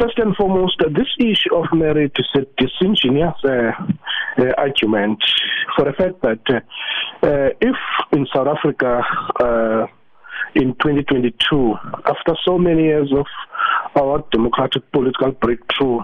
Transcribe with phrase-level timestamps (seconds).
[0.00, 3.72] first and foremost, this issue of merit is a disingenuous uh,
[4.38, 5.22] uh, argument
[5.76, 7.76] for the fact that uh, uh if
[8.12, 9.02] in South Africa
[9.40, 9.86] uh,
[10.54, 11.74] in 2022,
[12.06, 13.26] after so many years of
[13.94, 16.00] our democratic political breakthrough,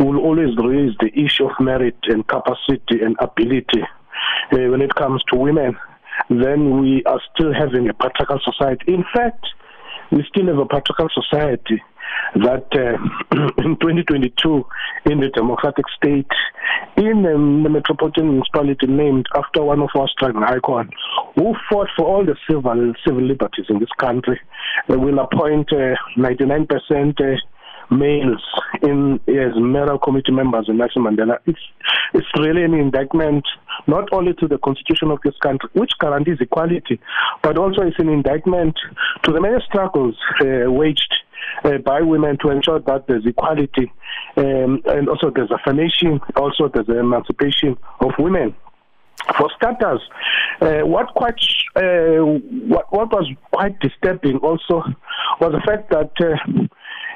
[0.00, 3.82] we will always raise the issue of merit and capacity and ability
[4.52, 5.76] uh, when it comes to women,
[6.30, 8.94] then we are still having a patriarchal society.
[8.94, 9.46] In fact,
[10.10, 11.82] we still have a patriarchal society
[12.34, 12.96] that uh,
[13.62, 14.64] in 2022,
[15.06, 16.30] in the democratic state,
[16.96, 20.90] in um, the metropolitan municipality named after one of our struggling icons,
[21.34, 24.40] who fought for all the civil civil liberties in this country,
[24.90, 27.36] uh, will appoint uh, 99% uh,
[27.90, 28.42] males
[28.82, 31.38] in as mayoral committee members in Nelson Mandela.
[31.46, 31.60] It's
[32.14, 33.44] it's really an indictment
[33.86, 37.00] not only to the constitution of this country, which guarantees equality,
[37.42, 38.76] but also it's an indictment
[39.22, 41.14] to the many struggles uh, waged
[41.64, 43.92] uh, by women to ensure that there's equality
[44.36, 48.54] um, and also there's affirmation, also there's an emancipation of women.
[49.36, 50.00] For starters,
[50.60, 51.38] uh, what quite
[51.76, 52.22] uh,
[52.72, 54.82] what, what was quite disturbing also
[55.40, 56.62] was the fact that uh,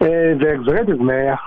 [0.00, 0.06] uh,
[0.38, 1.38] the executive mayor,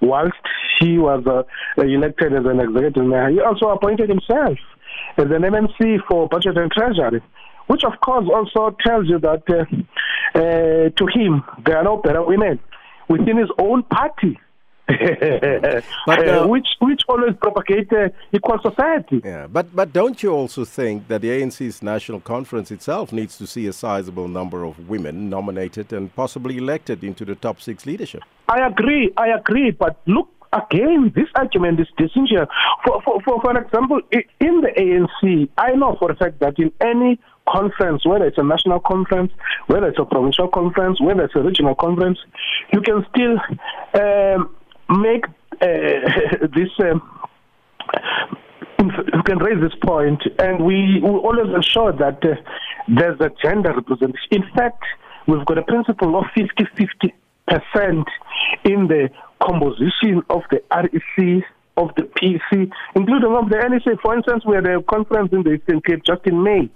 [0.00, 0.36] whilst
[0.78, 1.44] he was uh,
[1.80, 4.58] elected as an executive mayor, he also appointed himself
[5.16, 7.22] as an MMC for budget and treasury,
[7.68, 9.64] which of course also tells you that uh,
[10.34, 12.58] to him there are no better women
[13.08, 14.38] within his own party.
[16.06, 19.22] but, uh, uh, which which always propagate uh, equal society.
[19.24, 23.46] Yeah, but but don't you also think that the ANC's national conference itself needs to
[23.46, 28.22] see a sizable number of women nominated and possibly elected into the top six leadership?
[28.46, 30.28] I agree, I agree, but look.
[30.54, 32.48] Again, this argument is disingenuous.
[32.84, 36.72] For, for, for, for example, in the ANC, I know for a fact that in
[36.80, 39.32] any conference, whether it's a national conference,
[39.66, 42.18] whether it's a provincial conference, whether it's a regional conference,
[42.72, 43.36] you can still
[44.00, 44.54] um,
[45.02, 45.24] make
[45.60, 46.70] uh, this.
[46.78, 47.02] Um,
[48.78, 52.34] you can raise this point, and we, we always ensure that uh,
[52.86, 54.18] there's a gender representation.
[54.30, 54.82] In fact,
[55.26, 57.14] we've got a principle of 50 50
[57.46, 58.06] percent
[58.64, 59.10] in the
[59.44, 61.44] composition of the REC
[61.76, 64.00] of the PC, including of the NEC.
[64.00, 66.70] For instance, we had a conference in the Eastern Cape just in May.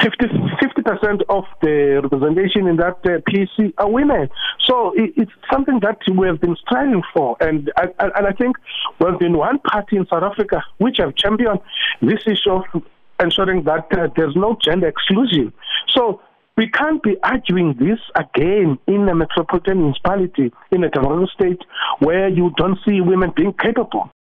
[0.00, 4.28] 50 percent of the representation in that uh, PC are women.
[4.60, 8.56] So it, it's something that we have been striving for, and and, and I think
[9.00, 11.60] we've been one party in South Africa which have championed
[12.00, 12.64] this issue of
[13.20, 15.52] ensuring that uh, there's no gender exclusion.
[15.88, 16.20] So
[16.58, 21.62] we can't be arguing this again in a metropolitan municipality in a democratic state
[22.00, 24.10] where you don't see women being capable.